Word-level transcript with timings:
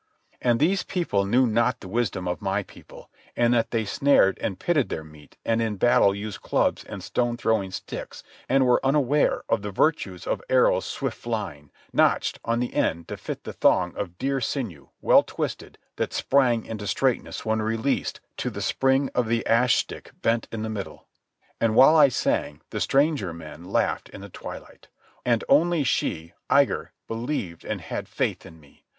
And 0.41 0.59
these 0.59 0.81
people 0.81 1.27
knew 1.27 1.45
not 1.45 1.79
the 1.79 1.87
wisdom 1.87 2.27
of 2.27 2.41
my 2.41 2.63
people, 2.63 3.11
in 3.35 3.51
that 3.51 3.69
they 3.69 3.85
snared 3.85 4.39
and 4.39 4.57
pitted 4.59 4.89
their 4.89 5.03
meat 5.03 5.37
and 5.45 5.61
in 5.61 5.75
battle 5.75 6.15
used 6.15 6.41
clubs 6.41 6.83
and 6.83 7.03
stone 7.03 7.37
throwing 7.37 7.69
sticks 7.69 8.23
and 8.49 8.65
were 8.65 8.83
unaware 8.83 9.43
of 9.47 9.61
the 9.61 9.69
virtues 9.69 10.25
of 10.25 10.41
arrows 10.49 10.85
swift 10.85 11.19
flying, 11.19 11.69
notched 11.93 12.39
on 12.43 12.59
the 12.59 12.73
end 12.73 13.07
to 13.09 13.15
fit 13.15 13.43
the 13.43 13.53
thong 13.53 13.93
of 13.95 14.17
deer 14.17 14.41
sinew, 14.41 14.89
well 15.01 15.21
twisted, 15.21 15.77
that 15.97 16.13
sprang 16.13 16.65
into 16.65 16.87
straightness 16.87 17.45
when 17.45 17.61
released 17.61 18.19
to 18.37 18.49
the 18.49 18.59
spring 18.63 19.11
of 19.13 19.27
the 19.27 19.45
ask 19.45 19.75
stick 19.77 20.09
bent 20.23 20.47
in 20.51 20.63
the 20.63 20.67
middle. 20.71 21.05
And 21.59 21.75
while 21.75 21.95
I 21.95 22.07
sang, 22.09 22.61
the 22.71 22.81
stranger 22.81 23.33
men 23.35 23.65
laughed 23.65 24.09
in 24.09 24.21
the 24.21 24.29
twilight. 24.29 24.87
And 25.23 25.43
only 25.47 25.83
she, 25.83 26.33
Igar, 26.49 26.89
believed 27.07 27.63
and 27.63 27.81
had 27.81 28.09
faith 28.09 28.47
in 28.47 28.59
me. 28.59 28.83